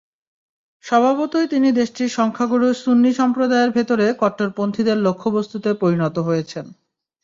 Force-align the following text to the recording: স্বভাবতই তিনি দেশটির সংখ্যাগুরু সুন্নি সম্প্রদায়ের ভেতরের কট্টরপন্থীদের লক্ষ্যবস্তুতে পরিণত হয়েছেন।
স্বভাবতই 0.83 1.47
তিনি 1.47 1.69
দেশটির 1.71 2.09
সংখ্যাগুরু 2.09 2.67
সুন্নি 2.83 3.11
সম্প্রদায়ের 3.13 3.71
ভেতরের 3.71 4.11
কট্টরপন্থীদের 4.13 4.97
লক্ষ্যবস্তুতে 4.97 5.69
পরিণত 5.73 6.15
হয়েছেন। 6.19 6.65